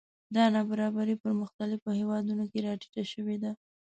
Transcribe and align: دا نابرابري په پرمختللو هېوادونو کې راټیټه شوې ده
دا 0.35 0.43
نابرابري 0.55 1.15
په 1.17 1.21
پرمختللو 1.23 1.89
هېوادونو 1.99 2.43
کې 2.51 2.63
راټیټه 2.65 3.03
شوې 3.13 3.37
ده 3.43 3.51